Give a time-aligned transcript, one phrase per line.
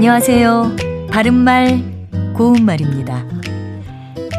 [0.00, 0.76] 안녕하세요.
[1.10, 3.22] 바른말, 고운말입니다.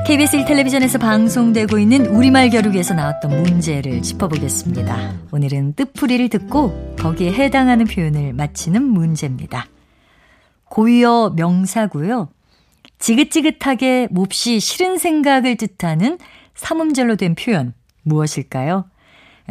[0.07, 5.19] KBS 1텔레비전에서 방송되고 있는 우리말 겨루기에서 나왔던 문제를 짚어보겠습니다.
[5.31, 9.67] 오늘은 뜻풀이를 듣고 거기에 해당하는 표현을 맞히는 문제입니다.
[10.63, 12.29] 고유어 명사고요.
[12.97, 16.17] 지긋지긋하게 몹시 싫은 생각을 뜻하는
[16.55, 18.85] 삼음절로 된 표현 무엇일까요?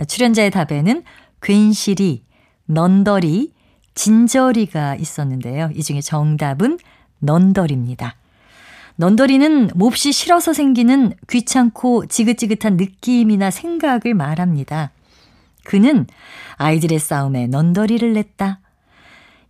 [0.09, 1.05] 출연자의 답에는
[1.41, 2.25] 괜시리,
[2.65, 3.53] 넌더리,
[3.95, 5.71] 진저리가 있었는데요.
[5.75, 6.79] 이 중에 정답은
[7.19, 8.17] 넌더리입니다.
[8.97, 14.91] 넌더리는 몹시 싫어서 생기는 귀찮고 지긋지긋한 느낌이나 생각을 말합니다.
[15.65, 16.07] 그는
[16.57, 18.61] 아이들의 싸움에 넌더리를 냈다.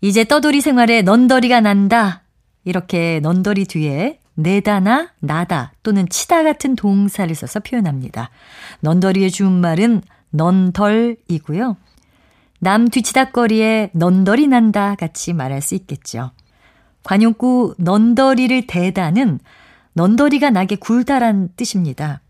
[0.00, 2.22] 이제 떠돌이 생활에 넌더리가 난다.
[2.64, 8.30] 이렇게 넌더리 뒤에 내다나 나다 또는 치다 같은 동사를 써서 표현합니다.
[8.80, 11.76] 넌더리의 주말은 넌덜이고요.
[12.60, 16.30] 남 뒤치다거리에 넌더리 난다 같이 말할 수 있겠죠.
[17.02, 19.40] 관용구 넌더리를 대다는
[19.94, 22.20] 넌더리가 나게 굴다란 뜻입니다.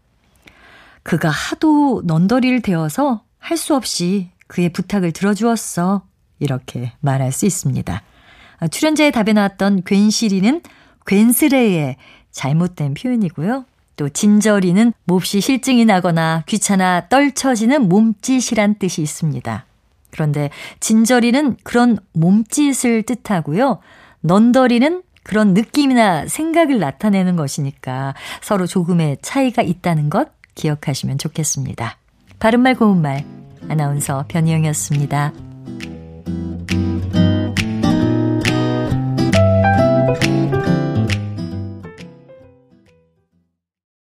[1.02, 6.02] 그가 하도 넌더리를 대어서 할 수 없이 그의 부탁을 들어주었어.
[6.38, 8.02] 이렇게 말할 수 있습니다.
[8.58, 10.62] 아, 출연자의 답에 나왔던 괜시리는
[11.06, 11.96] 괜스레의
[12.30, 13.64] 잘못된 표현이고요.
[13.96, 19.66] 또 진저리는 몹시 실증이 나거나 귀찮아 떨쳐지는 몸짓이란 뜻이 있습니다.
[20.10, 23.78] 그런데 진저리는 그런 몸짓을 뜻하고요.
[24.20, 31.98] 넌더리는 그런 느낌이나 생각을 나타내는 것이니까 서로 조금의 차이가 있다는 것 기억하시면 좋겠습니다.
[32.38, 33.24] 바른말 고운말
[33.68, 35.49] 아나운서 변희영이었습니다.